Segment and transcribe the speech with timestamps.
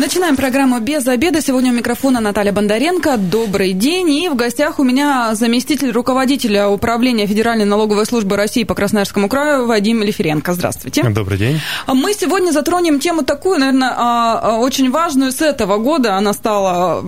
[0.00, 1.42] Начинаем программу «Без обеда».
[1.42, 3.18] Сегодня у микрофона Наталья Бондаренко.
[3.18, 4.08] Добрый день.
[4.08, 9.66] И в гостях у меня заместитель руководителя Управления Федеральной налоговой службы России по Красноярскому краю
[9.66, 10.54] Вадим Лиференко.
[10.54, 11.02] Здравствуйте.
[11.02, 11.60] Добрый день.
[11.86, 16.14] Мы сегодня затронем тему такую, наверное, а, а, очень важную с этого года.
[16.14, 17.04] Она стала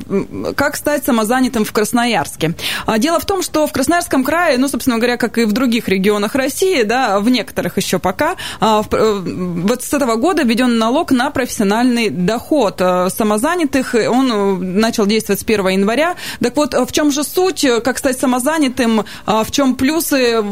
[0.54, 2.52] «Как стать самозанятым в Красноярске».
[2.84, 5.88] А, дело в том, что в Красноярском крае, ну, собственно говоря, как и в других
[5.88, 11.30] регионах России, да, в некоторых еще пока, э, вот с этого года введен налог на
[11.30, 13.94] профессиональный доход самозанятых.
[13.94, 16.16] Он э, начал действовать с 1 января.
[16.40, 20.42] Так вот, в чем же суть, как стать самозанятым, в чем плюсы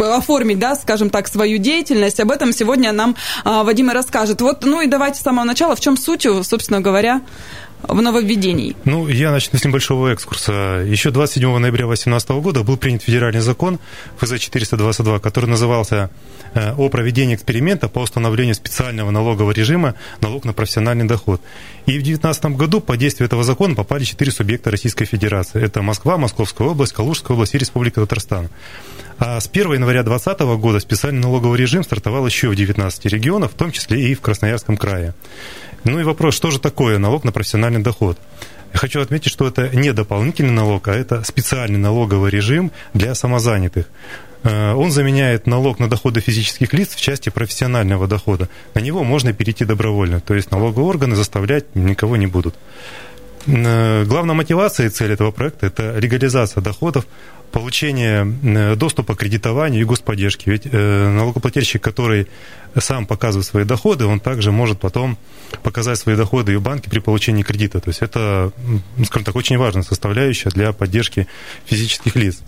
[0.00, 2.20] оформить, да, скажем так, свою деятельность?
[2.20, 4.40] Об этом сегодня нам Вадим и расскажет.
[4.40, 7.20] Вот, ну и давайте с самого начала, в чем суть, собственно говоря,
[7.88, 8.76] в нововведении?
[8.84, 10.84] Ну, я начну с небольшого экскурса.
[10.86, 13.78] Еще 27 ноября 2018 года был принят федеральный закон
[14.20, 16.10] ФЗ-422, который назывался
[16.54, 21.40] э, «О проведении эксперимента по установлению специального налогового режима налог на профессиональный доход».
[21.86, 25.62] И в 2019 году по действию этого закона попали четыре субъекта Российской Федерации.
[25.62, 28.48] Это Москва, Московская область, Калужская область и Республика Татарстан.
[29.18, 33.54] А с 1 января 2020 года специальный налоговый режим стартовал еще в 19 регионах, в
[33.54, 35.14] том числе и в Красноярском крае.
[35.86, 38.18] Ну и вопрос, что же такое налог на профессиональный доход?
[38.72, 43.86] Я хочу отметить, что это не дополнительный налог, а это специальный налоговый режим для самозанятых.
[44.42, 48.48] Э, он заменяет налог на доходы физических лиц в части профессионального дохода.
[48.74, 52.56] На него можно перейти добровольно, то есть налоговые органы заставлять никого не будут.
[53.46, 57.06] Э, главная мотивация и цель этого проекта– это легализация доходов,
[57.56, 60.50] получение э, доступа к кредитованию и господдержке.
[60.50, 62.26] Ведь налогоплательщик, который
[62.78, 65.16] сам показывает свои доходы, он также может потом
[65.62, 67.80] показать свои доходы и в банке при получении кредита.
[67.80, 68.52] То есть это,
[69.06, 71.26] скажем так, очень важная составляющая для поддержки
[71.64, 72.42] физических лиц.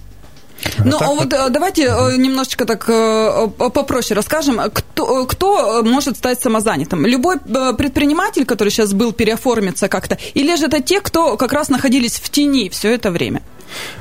[0.84, 4.61] Ну, а вот э, давайте э, немножечко так э, попроще расскажем.
[4.73, 7.07] Кто, кто может стать самозанятым?
[7.07, 10.19] Любой предприниматель, который сейчас был, переоформится как-то?
[10.35, 13.42] Или же это те, кто как раз находились в тени все это время?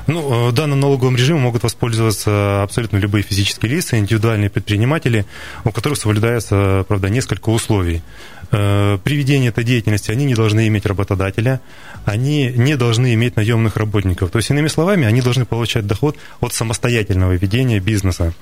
[0.08, 5.26] Ну, данным налоговым режимом могут воспользоваться абсолютно любые физические лица, индивидуальные предприниматели,
[5.66, 8.02] у которых соблюдается, правда, несколько условий.
[8.50, 11.60] Э, при ведении этой деятельности они не должны иметь работодателя,
[12.06, 14.32] они не должны иметь наемных работников.
[14.32, 18.34] То есть, иными словами, они должны получать доход от самостоятельного ведения бизнеса.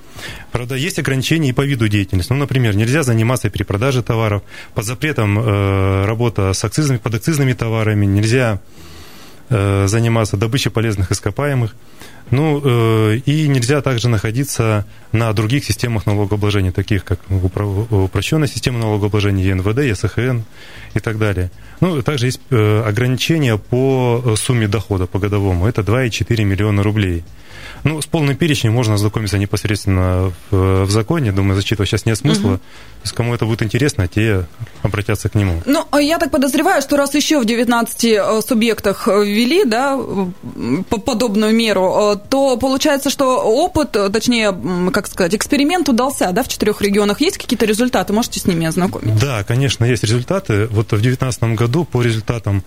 [0.52, 2.32] Правда, есть ограничения и по виду деятельности.
[2.32, 4.42] Ну, например, нельзя заниматься перепродажей товаров,
[4.74, 8.95] под запретом э, работа с акцизами, под акцизными товарами, нельзя э,
[9.48, 11.74] заниматься добычей полезных ископаемых.
[12.30, 19.44] Ну, э, и нельзя также находиться на других системах налогообложения, таких как упрощенная система налогообложения
[19.44, 20.40] ЕНВД, ЕСХН
[20.94, 21.50] и так далее.
[21.80, 25.66] Ну, также есть э, ограничения по сумме дохода по годовому.
[25.66, 27.22] Это 2,4 миллиона рублей.
[27.84, 31.32] Ну, с полным перечнем можно ознакомиться непосредственно в, в законе.
[31.32, 32.54] Думаю, зачитывать сейчас нет смысла.
[32.54, 32.56] Угу.
[32.56, 32.62] То
[33.04, 34.46] есть, кому это будет интересно, те
[34.82, 35.62] обратятся к нему.
[35.66, 39.98] Ну, а я так подозреваю, что раз еще в 19 э, субъектах э, ввели, да,
[40.88, 44.54] подобную меру, то получается, что опыт, точнее,
[44.92, 47.20] как сказать, эксперимент удался, да, в четырех регионах.
[47.20, 48.12] Есть какие-то результаты?
[48.12, 49.18] Можете с ними ознакомить?
[49.18, 50.66] Да, конечно, есть результаты.
[50.66, 52.62] Вот в 2019 году по результатам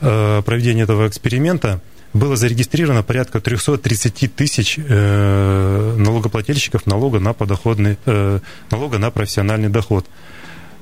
[0.00, 1.80] проведения этого эксперимента
[2.16, 8.40] было зарегистрировано порядка 330 тысяч э, налогоплательщиков налога на подоходный, э,
[8.70, 10.06] налога на профессиональный доход.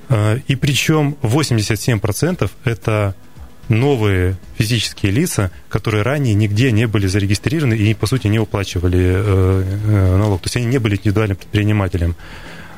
[0.08, 3.14] Э, и причем 87% это
[3.68, 10.40] новые физические лица, которые ранее нигде не были зарегистрированы и, по сути, не уплачивали налог.
[10.42, 12.16] То есть они не были индивидуальным предпринимателем.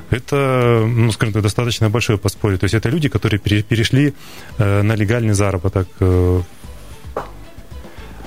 [0.08, 2.58] Это, ну, скажем так, достаточно большое подспорье.
[2.58, 4.14] То есть это люди, которые перешли
[4.58, 5.88] на легальный заработок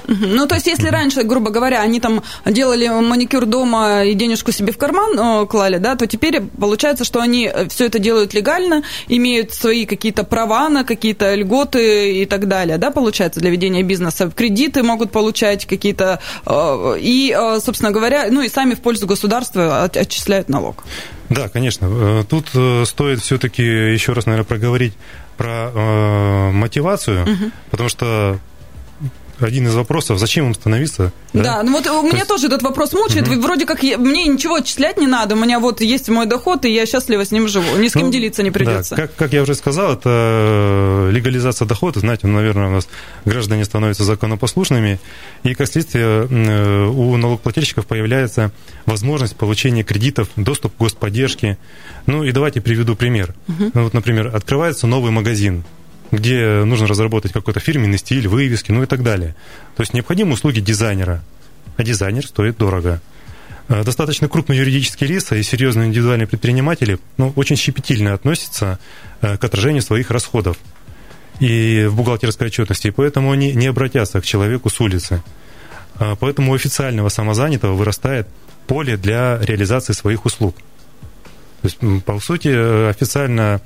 [0.10, 4.72] ну, то есть, если раньше, грубо говоря, они там делали маникюр дома и денежку себе
[4.72, 8.84] в карман о, клали, да, то теперь получается, что они э, все это делают легально,
[9.08, 14.32] имеют свои какие-то права на какие-то льготы и так далее, да, получается, для ведения бизнеса.
[14.36, 19.84] Кредиты могут получать какие-то, э, и, э, собственно говоря, ну и сами в пользу государства
[19.84, 20.84] отчисляют налог.
[21.30, 22.26] Да, конечно.
[22.28, 22.48] Тут
[22.88, 24.94] стоит все-таки еще раз, наверное, проговорить
[25.40, 27.52] про э, мотивацию, угу.
[27.72, 28.40] потому что
[29.40, 31.12] один из вопросов, зачем им становиться?
[31.34, 32.28] Да, да ну вот у меня есть...
[32.28, 33.28] тоже этот вопрос мучает.
[33.28, 33.42] Угу.
[33.42, 36.74] Вроде как я, мне ничего отчислять не надо, у меня вот есть мой доход, и
[36.74, 37.78] я счастливо с ним живу.
[37.78, 38.96] Ни с кем ну, делиться не придется.
[38.96, 42.00] Да, как, как я уже сказал, это легализация дохода.
[42.00, 42.88] Знаете, наверное, у нас
[43.26, 45.00] граждане становятся законопослушными,
[45.44, 48.52] и как следствие э, у налогоплательщиков появляется
[48.86, 51.58] возможность получения кредитов, доступ к господдержке.
[52.06, 53.36] Ну и давайте приведу пример.
[53.48, 53.72] Угу.
[53.74, 55.64] Вот, например, открывается новый магазин
[56.12, 59.36] где нужно разработать какой-то фирменный стиль, вывески, ну и так далее.
[59.76, 61.24] То есть необходимы услуги дизайнера.
[61.78, 63.02] а дизайнер стоит дорого.
[63.70, 68.80] Э, достаточно крупные юридические лица и серьезные индивидуальные предприниматели ну, очень щепетильно относятся
[69.22, 70.58] э, к отражению своих расходов
[71.40, 75.24] и в бухгалтерской отчетности, и поэтому они не обратятся к человеку с улицы.
[76.00, 78.28] Э, поэтому у официального самозанятого вырастает
[78.66, 80.56] поле для реализации своих услуг.
[81.62, 82.48] То есть, по сути,
[82.90, 83.62] официально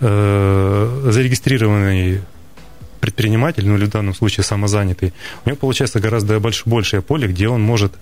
[0.00, 2.20] зарегистрированный
[3.00, 5.12] предприниматель, ну или в данном случае самозанятый,
[5.44, 7.92] у него получается гораздо больше, большее поле, где он может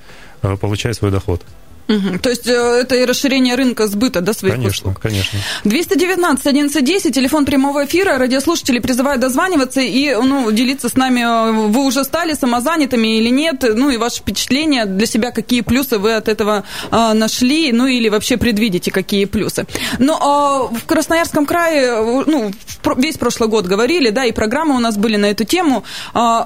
[0.61, 1.45] получать свой доход.
[1.89, 2.19] Угу.
[2.19, 5.01] То есть э, это и расширение рынка сбыта да, своих конечно, услуг.
[5.01, 8.19] Конечно, 219 1110, телефон прямого эфира.
[8.19, 13.65] Радиослушатели призывают дозваниваться и ну, делиться с нами, э, вы уже стали самозанятыми или нет,
[13.75, 18.09] ну и ваши впечатления для себя, какие плюсы вы от этого э, нашли, ну или
[18.09, 19.67] вообще предвидите, какие плюсы.
[19.99, 22.51] Но э, в Красноярском крае, ну,
[22.97, 25.85] весь прошлый год говорили, да, и программы у нас были на эту тему.
[26.15, 26.45] Э,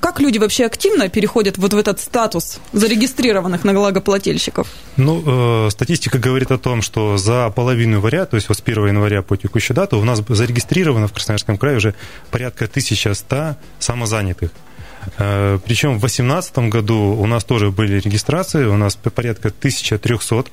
[0.00, 4.71] как люди вообще активно переходят вот в этот статус зарегистрированных налогоплательщиков?
[4.96, 8.88] Ну, э, статистика говорит о том, что за половину января, то есть вот с 1
[8.88, 11.94] января по текущую дату, у нас зарегистрировано в Красноярском крае уже
[12.30, 14.50] порядка 1100 самозанятых.
[15.18, 20.44] Э, Причем в 2018 году у нас тоже были регистрации, у нас порядка 1300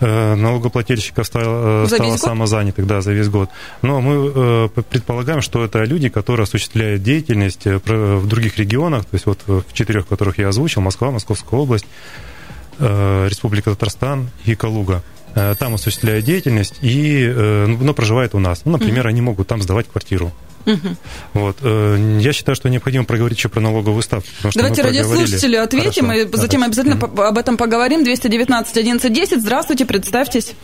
[0.00, 3.50] э, налогоплательщиков стало, стало самозанятых да, за весь год.
[3.82, 9.40] Но мы предполагаем, что это люди, которые осуществляют деятельность в других регионах, то есть вот
[9.46, 12.33] в четырех, которых я озвучил, Москва, Московская область, Э,
[12.78, 15.02] Республика Татарстан и Калуга.
[15.34, 18.62] Э, там осуществляют деятельность, и, э, ну, но проживает у нас.
[18.64, 20.32] Ну, например, они могут там сдавать квартиру.
[20.66, 20.96] Угу.
[21.34, 21.56] Вот.
[21.62, 24.28] Я считаю, что необходимо проговорить еще про налоговую ставку.
[24.54, 26.22] Давайте радиослушателю ответим, Хорошо.
[26.22, 27.20] и затем обязательно угу.
[27.20, 28.02] об этом поговорим.
[28.02, 29.42] 219 1110.
[29.42, 30.54] Здравствуйте, представьтесь.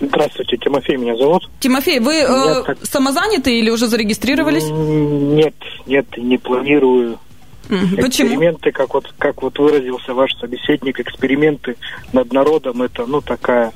[0.00, 1.48] Здравствуйте, Тимофей меня зовут.
[1.60, 2.78] Тимофей, вы э, так...
[2.82, 4.64] самозаняты или уже зарегистрировались?
[4.64, 5.54] Нет,
[5.86, 7.18] нет, не планирую.
[7.68, 8.28] Почему?
[8.28, 11.76] Эксперименты, как вот, как вот выразился ваш собеседник, эксперименты
[12.12, 13.72] над народом, это, ну, такая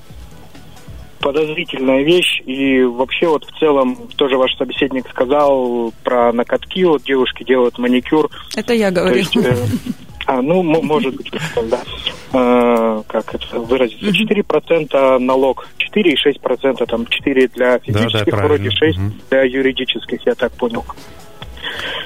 [1.21, 2.41] подозрительная вещь.
[2.47, 8.31] И вообще вот в целом тоже ваш собеседник сказал про накатки, вот девушки делают маникюр.
[8.57, 9.17] Это я говорю.
[9.17, 9.55] есть, э,
[10.27, 11.31] а, ну, может быть,
[11.69, 11.83] да.
[12.33, 14.07] Э, как это выразиться?
[14.07, 19.07] 4% налог, 4,6%, там 4 для физических, да, да, вроде 6 угу.
[19.31, 20.85] для юридических, я так понял.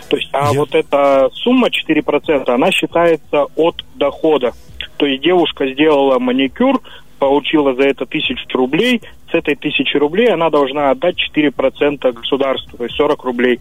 [0.08, 0.58] То есть, а Я...
[0.58, 4.52] вот эта сумма 4%, она считается от дохода.
[4.96, 6.80] То есть девушка сделала маникюр,
[7.18, 9.00] получила за это тысячу рублей,
[9.30, 13.60] с этой тысячи рублей она должна отдать 4% государству, то есть 40 рублей.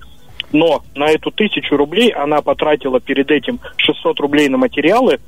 [0.51, 5.19] Но на эту тысячу рублей она потратила перед этим 600 рублей на материалы,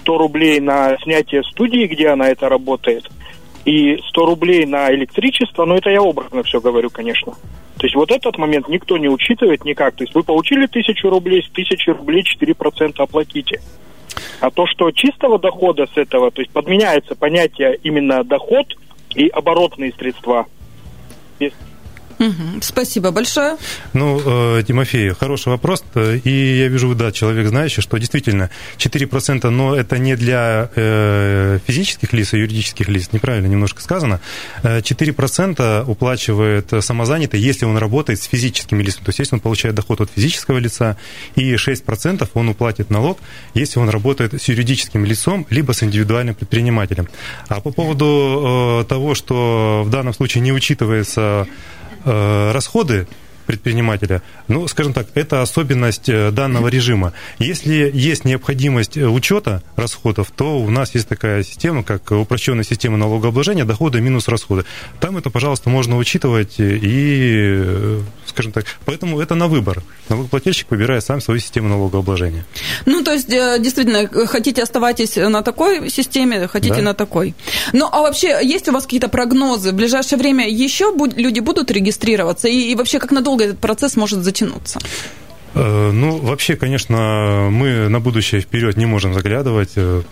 [0.00, 3.10] 100 рублей на снятие студии, где она это работает,
[3.64, 7.32] и 100 рублей на электричество, но это я образно все говорю, конечно.
[7.76, 9.96] То есть вот этот момент никто не учитывает никак.
[9.96, 13.60] То есть вы получили тысячу рублей, с тысячи рублей 4% оплатите.
[14.40, 18.66] А то, что чистого дохода с этого, то есть подменяется понятие именно доход
[19.14, 20.46] и оборотные средства.
[22.20, 22.60] Угу.
[22.60, 23.56] Спасибо большое.
[23.94, 24.20] Ну,
[24.58, 25.82] э, Тимофей, хороший вопрос.
[25.94, 32.12] И я вижу, да, человек знающий, что действительно 4%, но это не для э, физических
[32.12, 33.08] лиц, а юридических лиц.
[33.12, 34.20] Неправильно немножко сказано.
[34.62, 39.04] 4% э, уплачивает самозанятый, если он работает с физическими лицами.
[39.04, 40.98] То есть, если он получает доход от физического лица,
[41.36, 43.18] и 6% он уплатит налог,
[43.54, 47.08] если он работает с юридическим лицом, либо с индивидуальным предпринимателем.
[47.48, 51.46] А по поводу того, что в данном случае не учитывается
[52.04, 53.06] Э, расходы
[53.50, 57.12] предпринимателя, ну, скажем так, это особенность э, данного режима.
[57.40, 62.96] Если есть необходимость э, учета расходов, то у нас есть такая система, как упрощенная система
[62.96, 64.64] налогообложения, доходы минус расходы.
[65.00, 69.82] Там это, пожалуйста, можно учитывать и, скажем так, поэтому это на выбор.
[70.08, 72.46] Налогоплательщик выбирает сам свою систему налогообложения.
[72.86, 76.82] Ну, то есть, действительно, хотите оставайтесь на такой системе, хотите да.
[76.82, 77.34] на такой.
[77.72, 79.72] Ну, а вообще, есть у вас какие-то прогнозы?
[79.72, 82.46] В ближайшее время еще люди будут регистрироваться?
[82.46, 84.78] И, и вообще, как надолго долго этот процесс может затянуться?
[85.54, 90.02] Э, ну, вообще, конечно, мы на будущее вперед не можем заглядывать, э,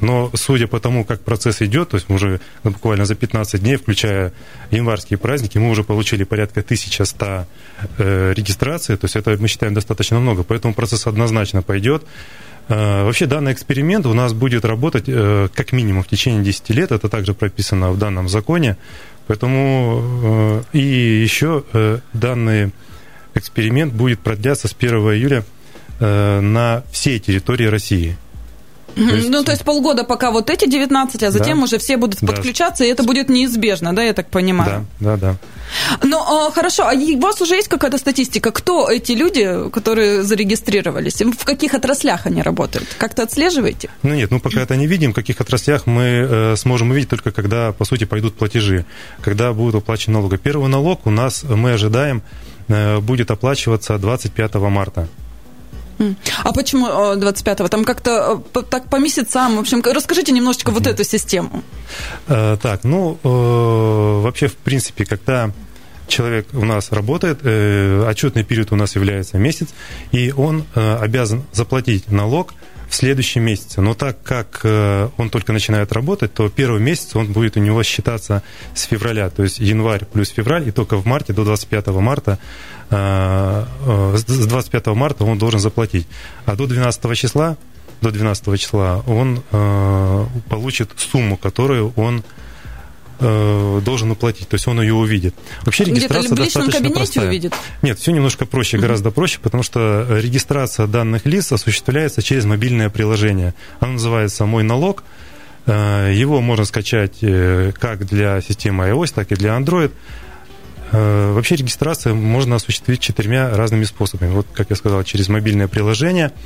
[0.00, 3.76] но судя по тому, как процесс идет, то есть мы уже буквально за 15 дней,
[3.76, 4.32] включая
[4.70, 7.46] январские праздники, мы уже получили порядка 1100
[7.98, 12.02] э, регистраций, то есть это мы считаем достаточно много, поэтому процесс однозначно пойдет.
[12.68, 15.04] Вообще данный эксперимент у нас будет работать
[15.54, 18.76] как минимум в течение 10 лет, это также прописано в данном законе,
[19.26, 20.80] Поэтому э, и
[21.22, 22.72] еще э, данный
[23.34, 25.44] эксперимент будет продляться с 1 июля
[25.98, 28.16] э, на всей территории России.
[28.94, 29.28] То есть...
[29.28, 31.64] Ну, то есть полгода пока вот эти 19, а затем да.
[31.64, 32.28] уже все будут да.
[32.28, 34.86] подключаться, и это будет неизбежно, да, я так понимаю?
[35.00, 35.36] Да, да, да.
[36.02, 41.20] Ну, а, хорошо, а у вас уже есть какая-то статистика, кто эти люди, которые зарегистрировались,
[41.20, 42.88] в каких отраслях они работают?
[42.98, 43.90] Как-то отслеживаете?
[44.02, 47.32] Ну, нет, ну, пока это не видим, в каких отраслях мы э, сможем увидеть только
[47.32, 48.86] когда, по сути, пойдут платежи,
[49.20, 50.36] когда будут уплачены налоги.
[50.36, 52.22] Первый налог у нас, мы ожидаем,
[52.68, 55.08] э, будет оплачиваться 25 марта.
[56.44, 57.68] А почему 25-го?
[57.68, 59.56] Там как-то э, так по месяцам.
[59.56, 61.62] В общем, расскажите немножечко вот эту систему.
[62.28, 65.50] Э, так, ну, э, вообще, в принципе, когда
[66.08, 69.70] человек у нас работает, отчетный период у нас является месяц,
[70.12, 72.54] и он обязан заплатить налог–
[72.88, 73.80] в следующем месяце.
[73.80, 77.82] Но так как э, он только начинает работать, то первый месяц он будет у него
[77.82, 78.42] считаться
[78.74, 82.38] с февраля, то есть январь плюс февраль, и только в марте до 25 марта
[82.90, 86.06] э, э, с 25 марта он должен заплатить.
[86.44, 87.56] А до 12 числа,
[88.00, 89.42] до 12 числа он
[90.48, 92.22] получит сумму, которую он
[93.18, 95.34] э, должен уплатить, то есть он ее увидит.
[95.64, 97.28] Вообще регистрация Где-то в личном кабинете простая.
[97.28, 97.54] увидит?
[97.82, 103.54] Нет, все немножко проще, гораздо проще, потому что регистрация данных лиц осуществляется через мобильное приложение.
[103.80, 105.04] Оно называется «Мой налог».
[105.66, 109.92] Э, его можно скачать э, как для системы iOS, так и для Android.
[110.92, 114.30] Э, вообще регистрацию можно осуществить четырьмя разными способами.
[114.30, 116.32] Вот, как я сказал, через мобильное приложение–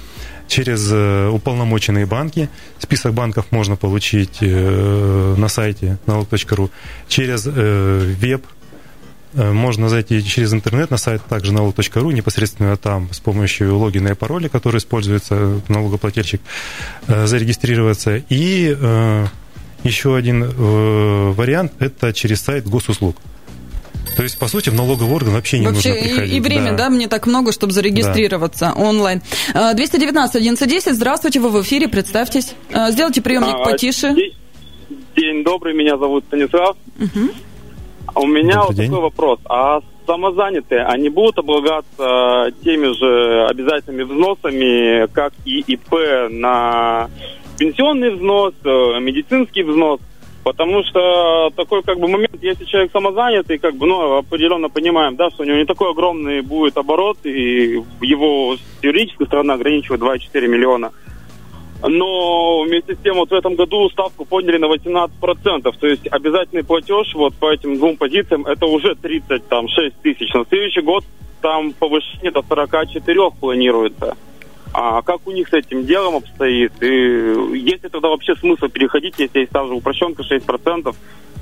[0.49, 2.49] через э, уполномоченные банки.
[2.81, 6.71] Список банков можно получить э, на сайте налог.ру.
[7.07, 8.45] Через веб
[9.33, 14.49] можно зайти через интернет на сайт также налог.ру, непосредственно там с помощью логина и пароля,
[14.49, 16.41] который используется налогоплательщик,
[17.07, 18.17] зарегистрироваться.
[18.29, 18.77] И
[19.85, 20.49] еще один
[21.33, 23.19] вариант– это через сайт госуслуг.
[24.17, 26.33] То есть, по сути, в налоговый орган вообще не вообще нужно приходить.
[26.33, 26.76] И, и время, да.
[26.76, 28.83] да, мне так много, чтобы зарегистрироваться да.
[28.83, 29.23] онлайн.
[29.52, 32.55] 219 1110, здравствуйте, вы в эфире, представьтесь.
[32.73, 34.14] А, сделайте приемник а, потише.
[35.17, 36.76] День добрый, меня зовут Станислав.
[36.99, 37.31] Угу.
[38.17, 38.87] У меня Добрый вот день.
[38.87, 39.40] такой вопрос.
[39.49, 45.95] А самозанятые, они будут облагаться теми же обязательными взносами, как и ИП
[46.31, 47.09] на
[47.59, 50.00] пенсионный взнос, э, медицинский взнос?
[50.43, 55.31] Потому что такой как бы момент, если человек самозанятый, как бы, ну, определенно понимаем, да,
[55.31, 60.93] что у него не такой огромный будет оборот, и его юридическая сторона ограничивает 2,4 миллиона.
[61.83, 65.11] Но вместе с тем вот в этом году ставку подняли на 18%.
[65.79, 70.33] То есть обязательный платеж вот по этим двум позициям это уже 36 тысяч.
[70.35, 71.05] На следующий год
[71.41, 74.17] там повышение до 44 планируется.
[74.73, 76.73] А как у них с этим делом обстоит?
[76.83, 76.87] И
[77.57, 80.95] есть ли тогда вообще смысл переходить, если есть та же упрощенка 6%,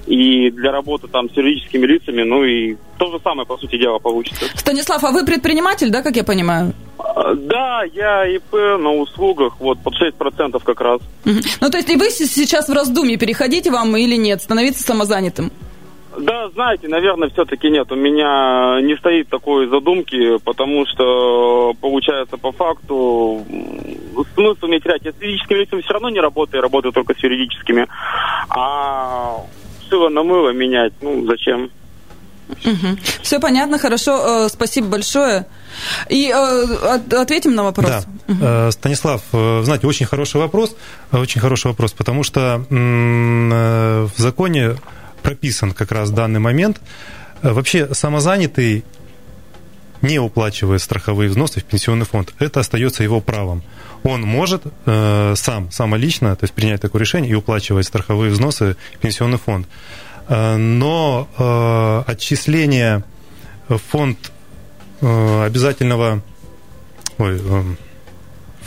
[0.09, 3.99] и для работы там с юридическими лицами, ну и то же самое, по сути дела,
[3.99, 4.47] получится.
[4.55, 6.73] Станислав, а вы предприниматель, да, как я понимаю?
[6.99, 11.01] А, да, я ИП на услугах, вот, под 6% как раз.
[11.25, 15.53] Ну, то есть и вы сейчас в раздумье, переходите вам или нет, становиться самозанятым?
[16.19, 17.93] Да, знаете, наверное, все-таки нет.
[17.93, 23.45] У меня не стоит такой задумки, потому что, получается, по факту
[24.35, 25.05] смысл мне терять.
[25.05, 27.87] Я с физическими лицами все равно не работаю, работаю только с юридическими.
[28.49, 29.45] А
[29.89, 31.71] шило на мыло менять, ну, зачем?
[32.49, 32.99] Угу.
[33.23, 35.47] Все понятно, хорошо, э, спасибо большое.
[36.09, 38.07] И э, ответим на вопрос.
[38.27, 38.65] Да.
[38.67, 38.73] Угу.
[38.73, 40.75] Станислав, знаете, очень хороший вопрос,
[41.13, 44.77] очень хороший вопрос, потому что в законе
[45.23, 46.81] прописан как раз данный момент.
[47.43, 48.85] Вообще самозанятый
[50.03, 52.33] не уплачивает страховые взносы в пенсионный фонд.
[52.39, 53.63] Это остается его правом.
[54.03, 58.99] Он может э, сам, самолично, то есть принять такое решение и уплачивать страховые взносы в
[58.99, 59.67] пенсионный фонд.
[60.29, 63.05] Э, но э, отчисление
[63.69, 64.33] в фонд
[65.01, 66.23] э, обязательного...
[67.19, 67.63] Ой, э,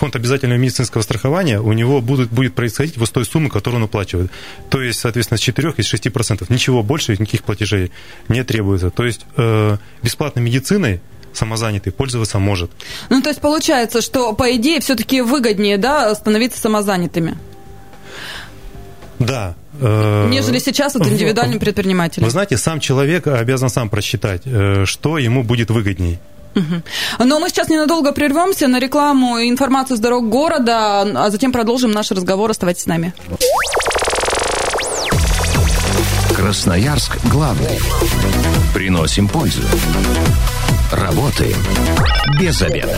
[0.02, 3.84] фонд обязательного медицинского страхования у него будут, будет происходить вот с той суммы, которую он
[3.84, 4.32] уплачивает.
[4.72, 6.50] То есть, соответственно, с 4 из 6 процентов.
[6.50, 7.92] Ничего больше, никаких платежей
[8.28, 8.90] не требуется.
[8.90, 11.02] То есть, э, бесплатной медициной
[11.34, 12.72] самозанятый пользоваться может.
[13.10, 17.38] Ну, то есть получается, что, по идее, все-таки выгоднее, да, становиться самозанятыми?
[19.20, 19.56] Да.
[19.80, 22.26] Э, Нежели сейчас вот индивидуальным предпринимателем.
[22.26, 26.20] Вы знаете, сам человек обязан сам просчитать, э, что ему будет выгодней.
[27.18, 31.92] Но мы сейчас ненадолго прервемся на рекламу и информацию с дорог города, а затем продолжим
[31.92, 32.52] наш разговор.
[32.52, 33.14] Оставайтесь с нами.
[36.36, 37.80] Красноярск главный.
[38.74, 39.62] Приносим пользу.
[40.92, 41.58] Работаем
[42.40, 42.98] без обеда.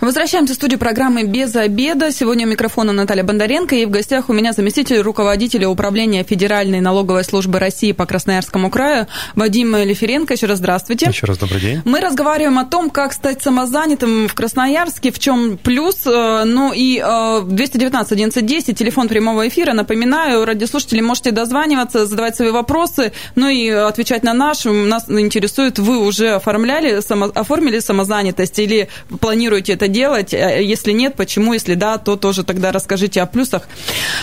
[0.00, 2.10] Возвращаемся в студию программы «Без обеда».
[2.10, 7.22] Сегодня у микрофона Наталья Бондаренко, и в гостях у меня заместитель руководителя управления Федеральной налоговой
[7.22, 10.32] службы России по Красноярскому краю Вадим Лиференко.
[10.32, 11.10] Еще раз здравствуйте.
[11.10, 11.82] Еще раз добрый день.
[11.84, 16.06] Мы разговариваем о том, как стать самозанятым в Красноярске, в чем плюс.
[16.06, 19.74] Э, ну и 219 1110, телефон прямого эфира.
[19.74, 24.70] Напоминаю, радиослушатели можете дозваниваться, задавать свои вопросы, ну и отвечать на наши.
[24.70, 27.02] Нас интересует, вы уже оформляли,
[27.34, 28.88] оформили самозанятость или
[29.20, 30.32] планируете это делать?
[30.32, 31.52] Э, если нет, почему?
[31.52, 33.68] Если да, то тоже тогда расскажите о плюсах.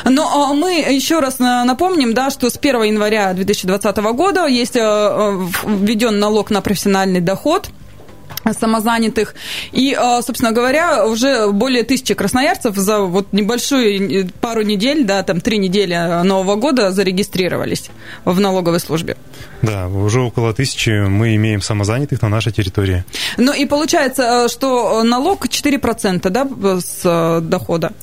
[0.04, 5.48] Но а, мы еще раз напомним, да, что с 1 января 2020 года есть э,
[5.66, 7.70] введен налог на профессиональный доход–
[8.54, 9.36] самозанятых.
[9.72, 15.42] И, а, собственно говоря, уже более тысячи красноярцев за вот небольшую пару недель, да, там
[15.42, 17.90] три недели Нового года зарегистрировались
[18.26, 19.18] в налоговой службе.
[19.62, 23.04] Да, уже около тысячи мы имеем самозанятых на нашей территории.
[23.38, 26.48] Ну и получается, э, что налог 4%, да,
[26.80, 27.94] с э, дохода?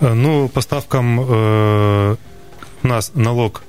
[0.00, 1.18] Э, ну, по ставкам
[2.84, 3.62] у нас налог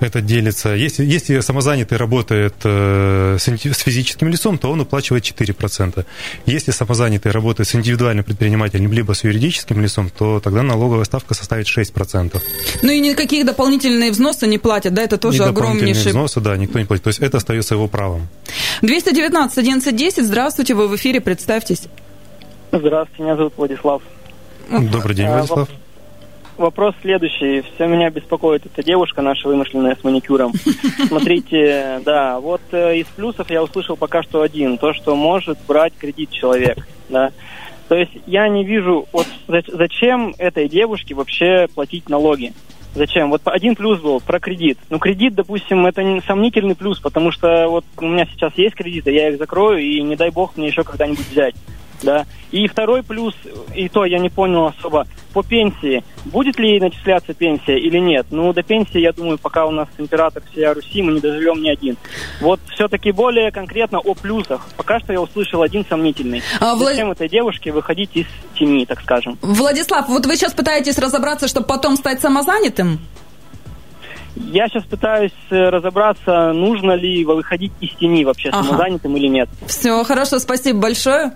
[0.00, 0.70] это делится.
[0.74, 6.04] Если, если самозанятый работает э, с, с физическим лицом, то он уплачивает 4%.
[6.46, 11.66] Если самозанятый работает с индивидуальным предпринимателем, либо с юридическим лицом, то тогда налоговая ставка составит
[11.66, 12.40] 6%.
[12.82, 15.02] Ну и никаких дополнительные взносы не платят, да?
[15.02, 16.10] Это тоже огромнейший...
[16.10, 17.04] взносы, да, никто не платит.
[17.04, 18.28] То есть это остается его правом.
[18.82, 21.84] 219 1110, здравствуйте, вы в эфире, представьтесь.
[22.72, 24.02] Здравствуйте, меня зовут Владислав.
[24.68, 25.68] Добрый день, а, Владислав
[26.58, 27.62] вопрос следующий.
[27.62, 30.52] Все меня беспокоит эта девушка наша вымышленная с маникюром.
[31.08, 34.78] Смотрите, да, вот э, из плюсов я услышал пока что один.
[34.78, 37.32] То, что может брать кредит человек, да.
[37.88, 42.52] То есть я не вижу, вот зачем этой девушке вообще платить налоги?
[42.94, 43.30] Зачем?
[43.30, 44.78] Вот один плюс был про кредит.
[44.88, 49.12] Ну, кредит, допустим, это не сомнительный плюс, потому что вот у меня сейчас есть кредиты,
[49.12, 51.54] я их закрою, и не дай бог мне еще когда-нибудь взять
[52.02, 52.26] да.
[52.50, 53.34] И второй плюс,
[53.74, 56.02] и то я не понял особо, по пенсии.
[56.24, 58.26] Будет ли начисляться пенсия или нет?
[58.30, 61.68] Ну, до пенсии, я думаю, пока у нас император всей Руси, мы не доживем ни
[61.68, 61.96] один.
[62.40, 64.66] Вот все-таки более конкретно о плюсах.
[64.76, 66.42] Пока что я услышал один сомнительный.
[66.60, 66.94] А, Влад...
[66.94, 68.26] Зачем этой девушке выходить из
[68.58, 69.38] тени, так скажем?
[69.42, 73.00] Владислав, вот вы сейчас пытаетесь разобраться, чтобы потом стать самозанятым?
[74.36, 78.64] Я сейчас пытаюсь э, разобраться, нужно ли выходить из тени вообще ага.
[78.64, 79.48] самозанятым или нет.
[79.66, 81.32] Все, хорошо, спасибо большое.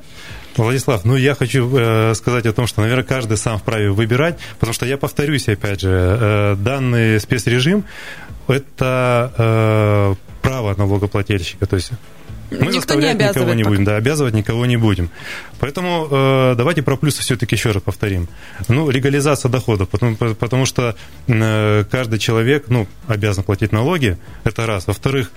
[0.56, 4.72] Владислав, ну я хочу э, сказать о том, что, наверное, каждый сам вправе выбирать, потому
[4.72, 7.84] что я повторюсь, опять же, э, данный спецрежим–
[8.48, 11.92] это э, право налогоплательщика, то есть
[12.50, 15.10] мы Никто заставлять не никого не будем, да, обязывать никого не будем.
[15.60, 18.28] Поэтому э, давайте про плюсы все-таки еще раз повторим.
[18.66, 20.96] Ну, легализация доходов, потому, потому что
[21.28, 24.88] э, каждый человек, ну, обязан платить налоги, это раз.
[24.88, 25.30] Во-вторых,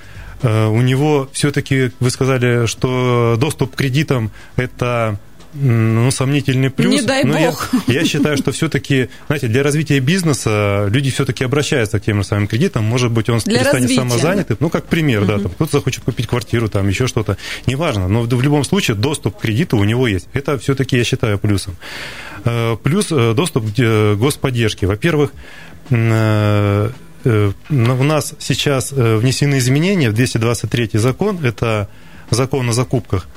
[0.44, 5.18] у него все-таки, вы сказали, что доступ к кредитам– это
[5.54, 6.94] ну, сомнительный плюс.
[6.94, 7.70] Не дай но бог.
[7.88, 12.28] Я, я считаю, что все-таки, знаете, для развития бизнеса люди все-таки обращаются к тем же
[12.28, 12.84] самым кредитам.
[12.84, 13.96] Может быть, он для станет развития.
[13.96, 14.58] самозанятым.
[14.60, 15.28] Ну, как пример, угу.
[15.28, 17.38] да, там кто-то захочет купить квартиру, там еще что-то.
[17.68, 20.28] Неважно, но в любом случае доступ к кредиту у него есть.
[20.34, 21.76] Это все-таки я считаю плюсом.
[22.46, 24.88] Э, плюс э, доступ к господдержке.
[24.88, 25.32] Во-первых,
[25.90, 26.90] Э,
[27.26, 31.90] у нас сейчас э, внесены изменения в 223 закон, это
[32.30, 33.28] закон о закупках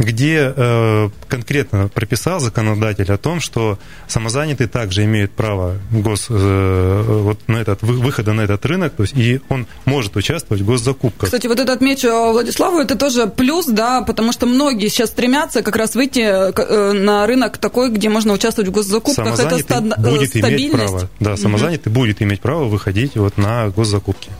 [0.00, 7.38] где э, конкретно прописал законодатель о том, что самозанятый также имеет право гос, э, вот
[7.48, 11.26] на этот, выхода на этот рынок, то есть, и он может участвовать в госзакупках.
[11.26, 15.76] Кстати, вот это отмечу Владиславу, это тоже плюс, да, потому что многие сейчас стремятся как
[15.76, 19.26] раз выйти э, на рынок такой, где можно участвовать в госзакупках.
[19.26, 22.00] Самозанятый это ста- будет иметь право, да, самозанятый угу.
[22.00, 24.30] будет иметь право выходить вот на госзакупки.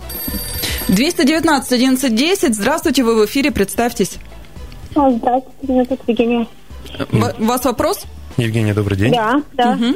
[0.89, 4.19] 219 11 Здравствуйте, вы в эфире, представьтесь.
[4.91, 6.47] Здравствуйте, меня зовут Евгения.
[7.13, 8.07] У вас вопрос?
[8.37, 9.13] Евгения, добрый день.
[9.13, 9.73] Да, да.
[9.73, 9.95] Угу.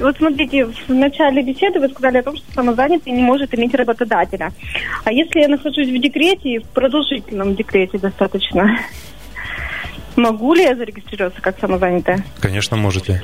[0.00, 4.52] Вот смотрите, в начале беседы вы сказали о том, что самозанятый не может иметь работодателя.
[5.04, 8.78] А если я нахожусь в декрете, в продолжительном декрете достаточно,
[10.16, 12.24] могу ли я зарегистрироваться как самозанятая?
[12.40, 13.22] Конечно, можете.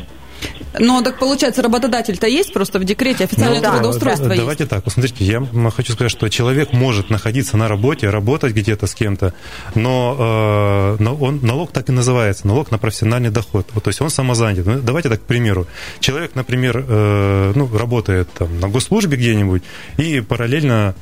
[0.79, 4.43] Но так получается, работодатель-то есть просто в декрете, официальное ну, трудоустройство да, есть.
[4.43, 8.95] Давайте так, посмотрите, я хочу сказать, что человек может находиться на работе, работать где-то с
[8.95, 9.35] кем-то,
[9.75, 13.69] но, э, но он, налог так и называется, налог на профессиональный доход.
[13.73, 14.65] Вот, то есть он самозанят.
[14.65, 15.67] Ну, давайте так, к примеру.
[16.01, 19.63] Человек, например, э, ну, работает там, на госслужбе где-нибудь
[19.99, 20.95] и параллельно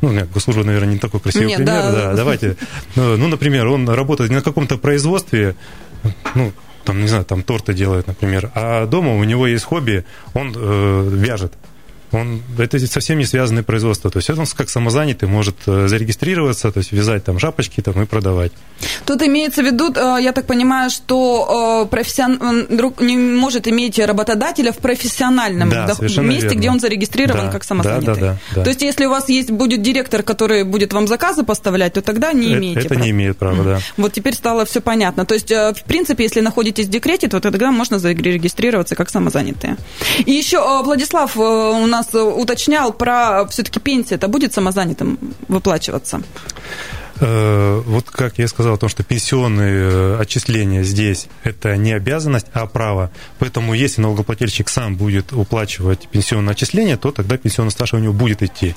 [0.00, 1.92] ну, нет, госслужба, наверное, не такой красивый нет, пример, да.
[1.92, 2.56] да, давайте,
[2.94, 5.56] ну, ну, например, он работает на каком-то производстве,
[6.36, 6.52] ну,
[6.84, 11.08] там, не знаю, там торты делает, например, а дома у него есть хобби, он э,
[11.12, 11.52] вяжет.
[12.12, 14.10] Он, это совсем не связанное производство.
[14.10, 18.06] То есть он как самозанятый может э, зарегистрироваться, то есть вязать там шапочки там, и
[18.06, 18.52] продавать.
[19.04, 22.66] Тут имеется в виду, э, я так понимаю, что э, профессион...
[22.70, 26.54] друг не может иметь работодателя в профессиональном да, месте, верно.
[26.54, 28.14] где он зарегистрирован да, как самозанятый.
[28.14, 31.42] Да, да, да, То есть если у вас есть будет директор, который будет вам заказы
[31.42, 33.02] поставлять, то тогда не имеете это права.
[33.02, 33.78] не имеет права, да.
[33.96, 35.26] Вот теперь стало все понятно.
[35.26, 39.76] То есть, в принципе, если находитесь в декрете, то тогда можно зарегистрироваться как самозанятые.
[40.24, 44.16] И еще Владислав у нас нас уточнял про все-таки пенсия.
[44.16, 46.20] Это будет самозанятым выплачиваться?
[47.20, 52.46] Э, вот как я сказал о том, что пенсионные э, отчисления здесь это не обязанность,
[52.52, 53.10] а право.
[53.40, 58.42] Поэтому если налогоплательщик сам будет уплачивать пенсионное отчисление, то тогда пенсионный стаж у него будет
[58.42, 58.76] идти.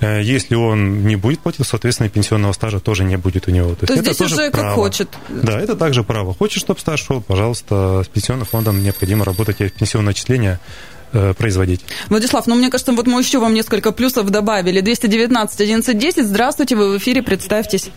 [0.00, 3.74] Э, если он не будет платить, соответственно, пенсионного стажа тоже не будет у него.
[3.74, 4.66] То, то есть это здесь тоже уже право.
[4.66, 5.08] как хочет.
[5.28, 6.34] Да, это также право.
[6.34, 10.97] Хочешь, чтобы стаж шел, пожалуйста, с пенсионным фондом необходимо работать и пенсионное отчисление Э,
[11.36, 11.84] производить.
[12.08, 14.80] Владислав, ну мне кажется, вот мы еще вам несколько плюсов добавили.
[14.80, 16.26] 219 1110.
[16.26, 17.90] Здравствуйте, вы в эфире, представьтесь.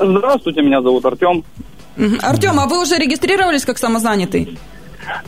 [0.00, 1.44] Здравствуйте, меня зовут Артем.
[2.22, 4.58] Артем, а вы уже регистрировались как самозанятый?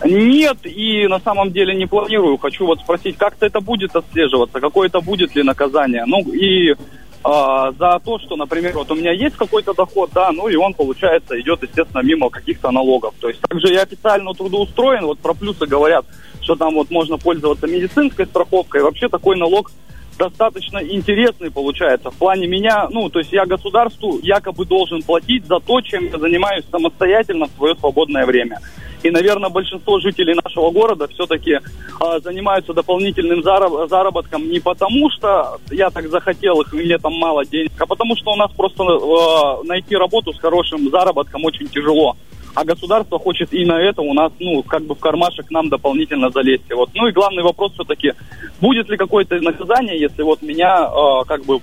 [0.05, 2.37] Нет, и на самом деле не планирую.
[2.37, 6.05] Хочу вот спросить, как-то это будет отслеживаться, какое-то будет ли наказание.
[6.07, 6.75] Ну и
[7.23, 10.75] а, за то, что, например, вот у меня есть какой-то доход, да, ну и он,
[10.75, 13.15] получается, идет, естественно, мимо каких-то налогов.
[13.21, 16.07] То есть также я официально трудоустроен, вот про плюсы говорят,
[16.43, 18.83] что там вот можно пользоваться медицинской страховкой.
[18.83, 19.71] Вообще такой налог
[20.19, 22.11] достаточно интересный получается.
[22.11, 26.19] В плане меня, ну, то есть я государству якобы должен платить за то, чем я
[26.19, 28.59] занимаюсь самостоятельно в свое свободное время.
[29.03, 35.59] И, наверное, большинство жителей нашего города все-таки э, занимаются дополнительным зараб- заработком не потому, что
[35.71, 39.67] я так захотел их, мне там мало денег, а потому что у нас просто э,
[39.67, 42.17] найти работу с хорошим заработком очень тяжело
[42.55, 46.31] а государство хочет и на это у нас, ну, как бы в кармашек нам дополнительно
[46.31, 46.73] залезть.
[46.73, 46.91] Вот.
[46.95, 48.13] Ну и главный вопрос все-таки,
[48.61, 51.61] будет ли какое-то наказание, если вот меня э, как бы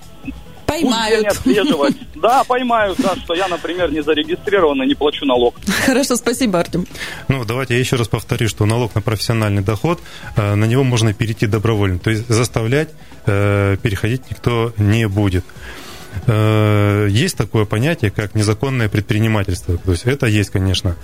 [0.65, 1.27] Поймают.
[1.27, 1.95] отслеживать.
[2.17, 5.53] Да, поймают, да, что я, например, не зарегистрирован и не плачу налог.
[5.85, 6.87] Хорошо, спасибо, Артем.
[7.27, 9.99] Ну, давайте я еще раз повторю, что налог на профессиональный доход,
[10.35, 11.99] э, на него можно перейти добровольно.
[11.99, 12.89] То есть заставлять
[13.27, 15.45] э, переходить никто не будет.
[16.25, 19.77] Э, есть такое понятие, как незаконное предпринимательство.
[19.77, 20.95] То есть это есть, конечно.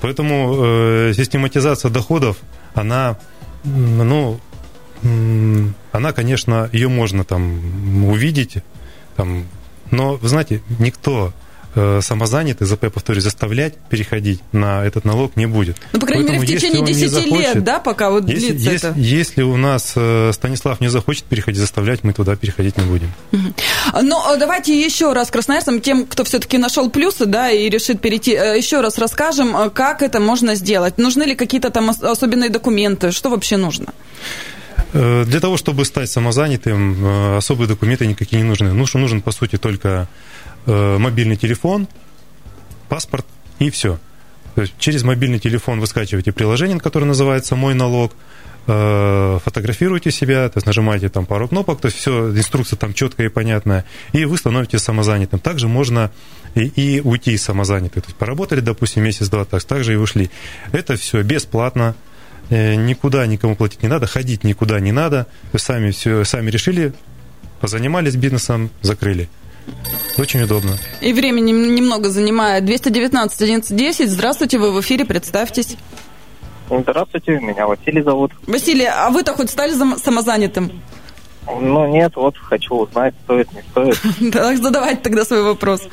[0.00, 2.38] Поэтому э, систематизация доходов,
[2.74, 3.18] она,
[3.64, 4.40] ну,
[5.92, 8.58] она, конечно, ее можно там увидеть,
[9.16, 9.44] там,
[9.90, 11.32] но, вы знаете, никто
[12.00, 15.76] самозанятый, ЗП, повторюсь, заставлять переходить на этот налог не будет.
[15.92, 18.70] Ну, по крайней Поэтому, мере, в течение 10 захочет, лет, да, пока вот если, длится
[18.70, 18.98] если, это.
[18.98, 23.12] Если у нас э, Станислав не захочет переходить, заставлять, мы туда переходить не будем.
[24.02, 28.32] Но э, давайте еще раз красноярцам, тем, кто все-таки нашел плюсы, да, и решит перейти,
[28.32, 30.98] еще раз расскажем, как это можно сделать.
[30.98, 33.10] Нужны ли какие-то там особенные документы?
[33.12, 33.86] Что вообще нужно?
[34.92, 38.72] Для того, чтобы стать самозанятым, особые документы никакие не нужны.
[38.72, 40.08] Нужен, нужен по сути, только
[40.66, 41.88] Э, мобильный телефон,
[42.88, 43.26] паспорт
[43.58, 43.98] и все.
[44.54, 48.12] То есть через мобильный телефон вы скачиваете приложение, которое называется «Мой налог»,
[48.66, 53.28] э, фотографируете себя, то есть нажимаете там пару кнопок, то есть все, инструкция там четкая
[53.28, 55.40] и понятная, и вы становитесь самозанятым.
[55.40, 56.10] Также можно
[56.54, 58.04] и, и уйти из самозанятых.
[58.04, 60.30] То есть поработали, допустим, месяц-два, так, так же и ушли.
[60.72, 61.94] Это все бесплатно,
[62.50, 65.26] э, никуда никому платить не надо, ходить никуда не надо.
[65.52, 66.92] Вы сами все сами решили,
[67.60, 69.28] позанимались бизнесом, закрыли.
[70.16, 70.76] Очень удобно.
[71.00, 72.64] И времени немного занимает.
[72.64, 74.10] 219 1110.
[74.10, 75.76] Здравствуйте, вы в эфире, представьтесь.
[76.70, 78.32] Здравствуйте, меня Василий зовут.
[78.46, 80.70] Василий, а вы-то хоть стали самозанятым?
[81.60, 83.98] Ну нет, вот хочу узнать, стоит, не стоит.
[84.32, 85.88] Так, задавайте тогда свой вопрос.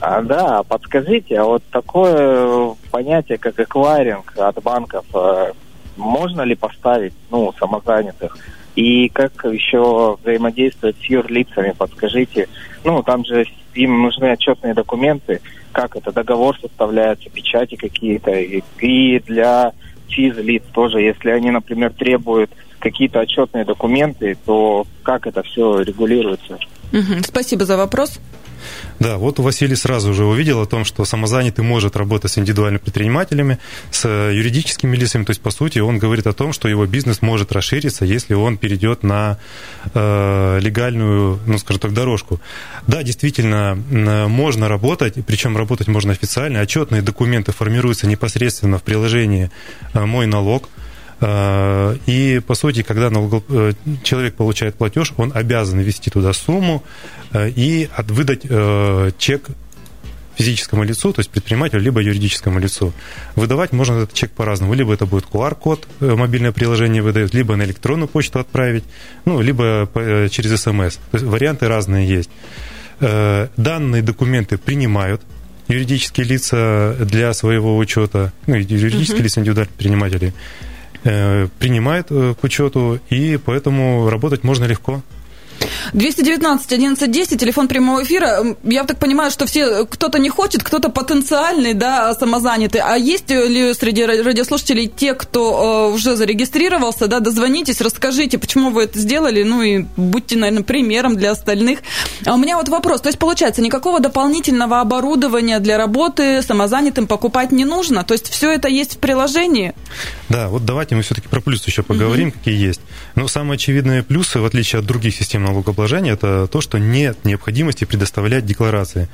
[0.00, 5.52] А, да, подскажите, а вот такое понятие, как эквайринг от банков, э,
[5.96, 8.36] можно ли поставить, ну, самозанятых?
[8.74, 12.48] И как еще взаимодействовать с юрлицами, подскажите.
[12.84, 15.40] Ну, там же им нужны отчетные документы,
[15.72, 18.30] как это, договор составляется, печати какие-то.
[18.32, 19.72] И, для
[20.08, 26.58] физлиц тоже, если они, например, требуют какие-то отчетные документы, то как это все регулируется?
[27.26, 28.18] Спасибо за вопрос.
[28.98, 33.58] Да, вот Василий сразу уже увидел о том, что самозанятый может работать с индивидуальными предпринимателями,
[33.90, 35.24] с юридическими лицами.
[35.24, 38.58] То есть, по сути, он говорит о том, что его бизнес может расшириться, если он
[38.58, 39.38] перейдет на
[39.94, 42.40] э, легальную, ну, скажем так, дорожку.
[42.86, 43.74] Да, действительно,
[44.28, 46.60] можно работать, причем работать можно официально.
[46.60, 49.50] Отчетные документы формируются непосредственно в приложении
[49.94, 50.68] э, «Мой налог».
[51.22, 56.82] Э, и, по сути, когда э, человек получает платеж, он обязан ввести туда сумму
[57.32, 58.42] э, и выдать
[59.18, 59.46] чек
[60.34, 62.92] физическому лицу, то есть предпринимателю, либо юридическому лицу.
[63.36, 64.74] Выдавать можно этот чек по-разному.
[64.74, 68.82] Либо это будет QR-код, мобильное приложение выдает, либо на электронную почту отправить,
[69.26, 69.88] ну, либо
[70.30, 70.96] через СМС.
[71.10, 72.30] То есть варианты разные есть.
[72.98, 75.20] Данные документы принимают
[75.68, 79.24] юридические лица для своего учета, ну, юридические uh-huh.
[79.24, 80.32] лица индивидуальных предпринимателей,
[81.02, 85.02] принимают к учету, и поэтому работать можно легко.
[85.92, 88.56] 219 11 телефон прямого эфира.
[88.62, 92.80] Я так понимаю, что все, кто-то не хочет, кто-то потенциальный, да, самозанятый.
[92.80, 98.84] А есть ли среди радиослушателей те, кто э, уже зарегистрировался, да, дозвонитесь, расскажите, почему вы
[98.84, 101.80] это сделали, ну и будьте, наверное, примером для остальных.
[102.24, 103.00] А у меня вот вопрос.
[103.00, 108.04] То есть, получается, никакого дополнительного оборудования для работы самозанятым покупать не нужно?
[108.04, 109.74] То есть, все это есть в приложении?
[110.32, 112.38] Да, вот давайте мы все-таки про плюсы еще поговорим, угу.
[112.38, 112.80] какие есть.
[113.16, 117.84] Ну, самые очевидные плюсы, в отличие от других систем налогообложения, это то, что нет необходимости
[117.84, 119.08] предоставлять декларации.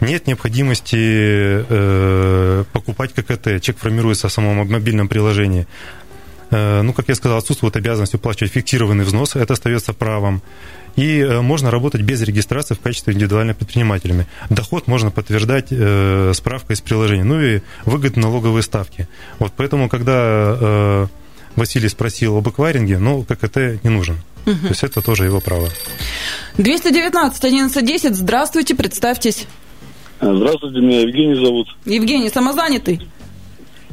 [0.00, 3.60] Нет необходимости э, покупать ККТ.
[3.60, 5.66] Чек формируется в самом мобильном приложении.
[6.50, 10.40] Э, ну, как я сказал, отсутствует обязанность уплачивать фиктированный взнос, это остается правом.
[10.96, 14.26] И э, можно работать без регистрации в качестве индивидуальных предпринимателями.
[14.50, 17.24] Доход можно подтверждать э, справкой из приложения.
[17.24, 19.08] Ну и выгодные налоговые ставки.
[19.38, 21.06] Вот поэтому, когда э,
[21.56, 24.16] Василий спросил об эквайринге, ну, ККТ не нужен.
[24.46, 24.56] Угу.
[24.56, 25.68] То есть это тоже его право.
[26.58, 29.46] 219 1110, здравствуйте, представьтесь.
[30.20, 31.68] Здравствуйте, меня Евгений зовут.
[31.84, 33.00] Евгений, самозанятый?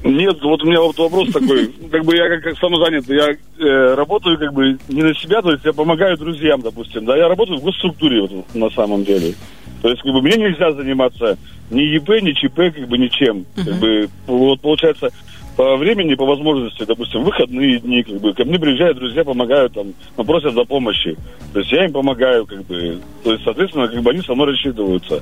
[0.04, 1.68] Нет, вот у меня вот вопрос такой.
[1.92, 5.52] Как бы я как, как самозанятый, я э, работаю как бы не на себя, то
[5.52, 7.06] есть я помогаю друзьям, допустим.
[7.06, 9.36] Да, я работаю в госструктуре вот, на самом деле.
[9.82, 11.38] То есть как бы мне нельзя заниматься
[11.70, 13.46] ни ЕП, ни ЧП, как бы ничем.
[13.56, 13.66] Uh-huh.
[13.66, 15.12] Как бы вот получается
[15.60, 19.88] по времени, по возможности, допустим, выходные дни, как бы, ко мне приезжают друзья, помогают, там,
[20.16, 21.18] ну, просят за помощи.
[21.52, 24.52] То есть я им помогаю, как бы, то есть, соответственно, как бы они со мной
[24.52, 25.22] рассчитываются.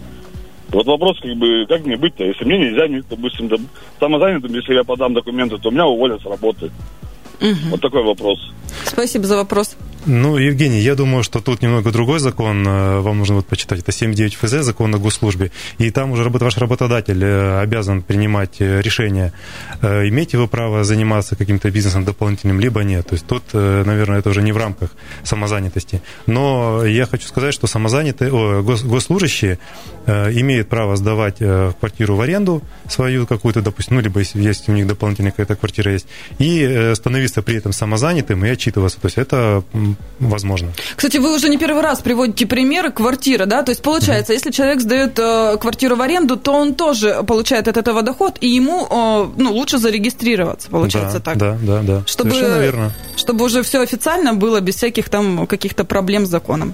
[0.69, 2.23] Вот вопрос, как бы, как мне быть-то?
[2.23, 3.49] Если мне нельзя, допустим,
[3.99, 6.71] самозанятым, если я подам документы, то меня уволят с работы.
[7.39, 7.69] Угу.
[7.69, 8.39] Вот такой вопрос.
[8.86, 9.77] Спасибо за вопрос.
[10.09, 13.79] Ну, Евгений, я думаю, что тут немного другой закон, э, вам нужно вот почитать.
[13.79, 15.51] Это 7.9 ФЗ, закон о госслужбе.
[15.79, 19.33] И там уже ваш работодатель э, обязан принимать э, решение,
[19.81, 23.07] имеете вы право заниматься каким-то бизнесом дополнительным, либо нет.
[23.07, 24.91] То есть тут, наверное, это уже не в рамках
[25.23, 26.01] самозанятости.
[26.25, 29.59] Но я хочу сказать, что самозанятые, о, гос, госслужащие
[30.07, 31.37] имеют право сдавать
[31.79, 35.91] квартиру в аренду свою какую-то, допустим, ну, либо если есть у них дополнительная какая-то квартира
[35.91, 36.07] есть,
[36.39, 39.01] и становиться при этом самозанятым и отчитываться.
[39.01, 39.63] То есть это
[40.19, 40.71] возможно.
[40.95, 43.63] Кстати, вы уже не первый раз приводите примеры квартиры, да?
[43.63, 44.36] То есть получается, mm-hmm.
[44.36, 48.47] если человек сдает э, квартиру в аренду, то он тоже получает от этого доход, и
[48.47, 51.38] ему э, ну, лучше зарегистрироваться, получается да, так.
[51.38, 52.03] Да, да, да.
[52.05, 52.91] Чтобы, Совершенно верно.
[53.15, 56.73] Чтобы уже все официально было, без всяких там каких-то проблем с законом.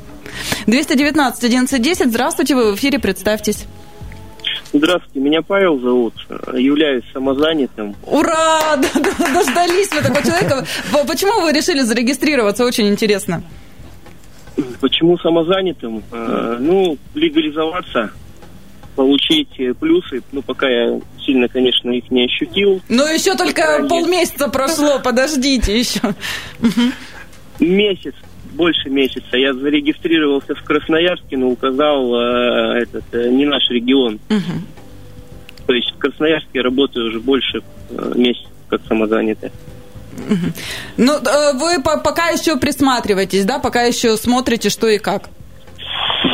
[0.68, 3.66] 219 1110, здравствуйте, вы в эфире, представьтесь.
[4.74, 6.16] Здравствуйте, меня Павел зовут,
[6.54, 7.96] являюсь самозанятым.
[8.08, 8.76] Ура!
[8.78, 10.66] Дождались вы такого человека.
[11.08, 12.66] Почему вы решили зарегистрироваться?
[12.66, 13.44] Очень интересно.
[14.82, 16.04] Почему самозанятым?
[16.12, 18.12] Э, ну, легализоваться,
[18.96, 20.24] получить плюсы.
[20.32, 22.82] Ну, пока я сильно, конечно, их не ощутил.
[22.90, 26.02] Ну, еще только полмесяца прошло, подождите еще.
[27.60, 28.16] Месяц
[28.54, 29.38] больше месяца.
[29.38, 34.20] Я зарегистрировался в Красноярске, но указал э, этот э, не наш регион.
[34.30, 35.64] Угу.
[35.68, 39.52] То есть в Красноярске я работаю уже больше э, месяца как самозанятый.
[40.98, 45.30] Ну, э, вы пока еще присматриваетесь, да, пока еще смотрите, что и как.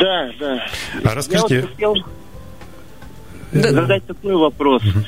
[0.00, 0.66] Да, да.
[1.04, 1.54] А расскажите...
[1.56, 1.94] Я вот хотел
[3.52, 3.72] да.
[3.72, 4.82] задать такой вопрос.
[4.82, 5.04] Угу.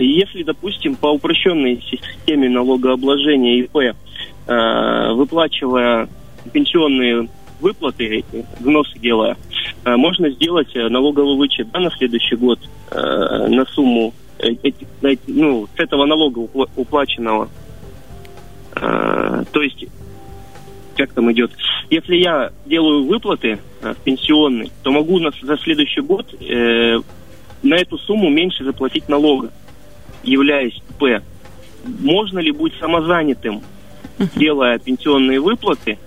[0.00, 3.76] Если, допустим, по упрощенной системе налогообложения ИП
[4.46, 6.08] выплачивая
[6.52, 7.28] пенсионные
[7.60, 9.36] выплаты эти, взносы делая,
[9.84, 14.14] э, можно сделать э, налоговый вычет да, на следующий год на сумму
[15.26, 16.38] ну, с этого налога
[16.76, 17.48] уплаченного.
[18.74, 19.86] То есть,
[20.96, 21.50] как там идет?
[21.90, 28.62] Если я делаю выплаты в пенсионный, то могу за следующий год на эту сумму меньше
[28.62, 29.50] заплатить налога,
[30.22, 31.22] являясь П.
[32.00, 33.62] Можно ли быть самозанятым
[34.34, 35.98] делая пенсионные выплаты,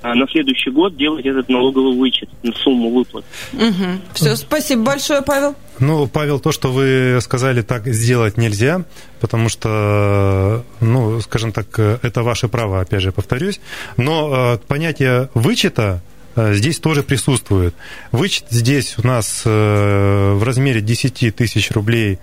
[0.00, 3.24] а на следующий год делать этот налоговый вычет на сумму выплат.
[3.52, 3.84] Угу.
[4.14, 5.56] Все, спасибо большое, Павел.
[5.80, 8.84] Ну, Павел, то, что вы сказали, так сделать нельзя,
[9.20, 13.60] потому что, ну, скажем так, это ваше право, опять же, повторюсь.
[13.96, 16.00] Но э, понятие вычета
[16.36, 17.74] э, здесь тоже присутствует.
[18.12, 22.18] Вычет здесь у нас э, в размере 10 тысяч рублей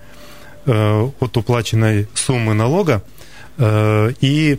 [0.66, 3.04] от уплаченной суммы налога.
[3.56, 4.58] И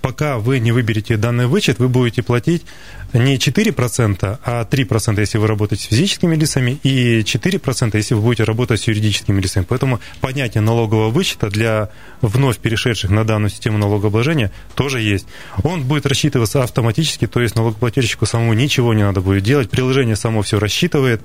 [0.00, 2.64] пока вы не выберете данный вычет, вы будете платить
[3.12, 8.44] не 4%, а 3%, если вы работаете с физическими лицами, и 4%, если вы будете
[8.44, 9.64] работать с юридическими лицами.
[9.68, 15.26] Поэтому понятие налогового вычета для вновь перешедших на данную систему налогообложения тоже есть.
[15.62, 20.42] Он будет рассчитываться автоматически, то есть налогоплательщику самому ничего не надо будет делать, приложение само
[20.42, 21.22] все рассчитывает,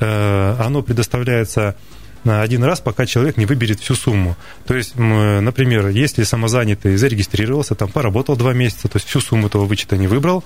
[0.00, 1.76] э, оно предоставляется
[2.24, 4.36] один раз, пока человек не выберет всю сумму.
[4.66, 9.64] То есть, например, если самозанятый зарегистрировался, там поработал два месяца, то есть всю сумму этого
[9.64, 10.44] вычета не выбрал,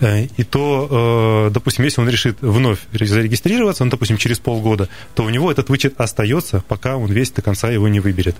[0.00, 5.24] э, и то, э, допустим, если он решит вновь зарегистрироваться, ну, допустим, через полгода, то
[5.24, 8.36] у него этот вычет остается, пока он весь до конца его не выберет.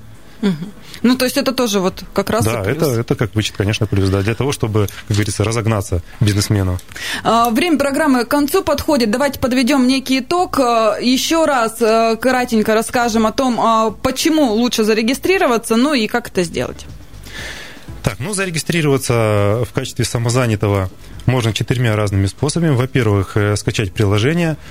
[1.03, 4.09] Ну, то есть это тоже вот как раз Да, это, это как вычет, конечно, плюс,
[4.11, 6.79] да, для того, чтобы, как говорится, разогнаться бизнесмену.
[7.24, 9.11] А, время программы к концу подходит.
[9.11, 10.59] Давайте подведем некий итог.
[10.61, 16.42] А, еще раз а, кратенько расскажем о том, почему лучше зарегистрироваться, ну и как это
[16.42, 16.87] сделать.
[18.03, 20.90] Так, ну, зарегистрироваться в качестве самозанятого
[21.26, 22.70] можно четырьмя разными способами.
[22.70, 24.57] Во-первых, э, скачать приложение–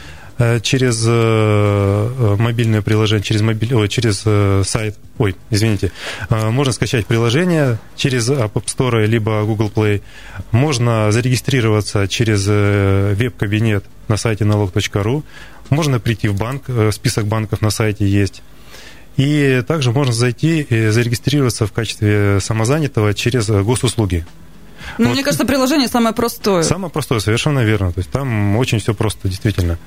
[0.61, 4.21] через э, э, мобильное приложение, через, мобиль, ой, через
[4.67, 5.91] сайт, ой, извините,
[6.29, 10.01] можно скачать приложение через App Store либо Google Play,
[10.51, 15.23] можно зарегистрироваться через веб-кабинет на сайте налог.ру,
[15.69, 18.41] можно прийти в банк, список банков на сайте есть,
[19.17, 24.25] и также можно зайти и зарегистрироваться в качестве самозанятого через госуслуги.
[24.97, 25.13] Ну, вот.
[25.13, 26.63] мне кажется, приложение самое простое.
[26.63, 27.91] Самое простое, совершенно верно.
[27.91, 29.77] То есть там очень все просто, действительно.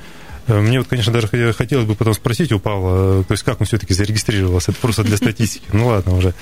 [0.46, 3.60] Э, мне вот, конечно, даже хотелось бы потом спросить у Павла, э, то есть как
[3.60, 5.64] он все-таки зарегистрировался, это просто для статистики.
[5.72, 6.34] Ну ладно уже.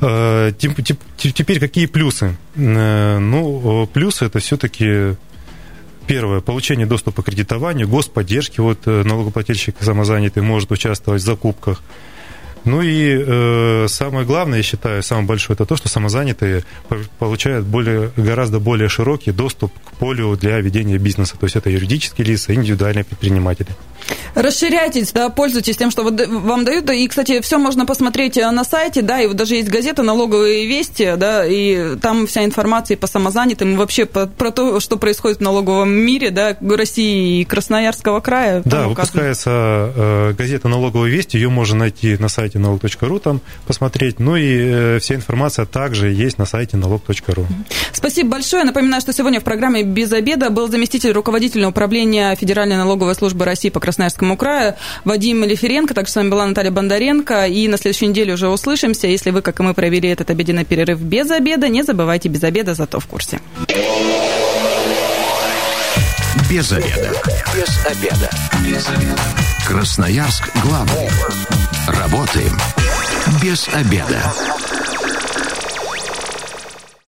[0.00, 2.36] Э, теперь какие плюсы?
[2.56, 5.16] Ну, плюсы это все-таки
[6.06, 11.82] Первое, получение доступа к кредитованию, господдержки, вот налогоплательщик самозанятый может участвовать в закупках.
[12.64, 16.64] Ну и э, самое главное, я считаю, самое большое, это то, что самозанятые
[17.18, 21.36] получают более, гораздо более широкий доступ к полю для ведения бизнеса.
[21.38, 23.68] То есть это юридические лица, индивидуальные предприниматели.
[24.34, 26.90] Расширяйтесь, да, пользуйтесь тем, что вам дают.
[26.90, 30.66] И, кстати, все можно посмотреть э, на сайте, да, и вот даже есть газета «Налоговые
[30.66, 35.38] вести», да, и там вся информация по самозанятым, и вообще по, про то, что происходит
[35.38, 38.62] в налоговом мире, да, России и Красноярского края.
[38.64, 39.50] Да, выпускается
[39.94, 44.98] э, газета «Налоговые вести», ее можно найти на сайте налог.ру, там посмотреть, ну и э,
[45.00, 47.46] вся информация также есть на сайте налог.ру.
[47.92, 48.64] Спасибо большое.
[48.64, 53.70] Напоминаю, что сегодня в программе «Без обеда» был заместитель руководителя управления Федеральной налоговой службы России
[53.70, 53.89] по Красноярскому
[54.36, 54.74] краю
[55.04, 55.94] Вадим Лиференко.
[55.94, 57.46] Также с вами была Наталья Бондаренко.
[57.46, 59.06] И на следующей неделе уже услышимся.
[59.06, 62.74] Если вы, как и мы, провели этот обеденный перерыв без обеда, не забывайте без обеда,
[62.74, 63.40] зато в курсе.
[66.50, 67.12] Без обеда.
[67.54, 68.30] Без обеда.
[68.64, 69.22] Без обеда.
[69.66, 71.08] Красноярск главный.
[71.86, 72.58] Работаем
[73.42, 74.20] без обеда.